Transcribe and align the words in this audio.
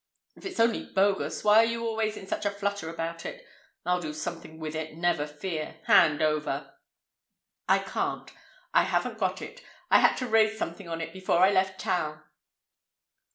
"If 0.35 0.47
it's 0.47 0.59
only 0.59 0.87
bogus, 0.95 1.43
why 1.43 1.57
are 1.57 1.65
you 1.65 1.85
always 1.85 2.17
in 2.17 2.25
such 2.25 2.43
a 2.47 2.49
flutter 2.49 2.89
about 2.89 3.23
it? 3.23 3.45
I'll 3.85 4.01
do 4.01 4.13
something 4.15 4.57
with 4.59 4.73
it, 4.75 4.97
never 4.97 5.27
fear. 5.27 5.75
Hand 5.85 6.23
over." 6.23 6.73
"I 7.69 7.77
can't. 7.77 8.31
I 8.73 8.81
haven't 8.85 9.19
got 9.19 9.43
it. 9.43 9.61
I 9.91 9.99
had 9.99 10.15
to 10.17 10.25
raise 10.25 10.57
something 10.57 10.89
on 10.89 11.01
it 11.01 11.13
before 11.13 11.37
I 11.45 11.51
left 11.51 11.79
town." 11.79 12.23